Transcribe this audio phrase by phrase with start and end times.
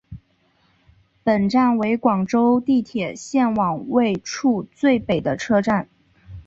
[1.23, 5.87] 本站为广州地铁线网位处最北的车站。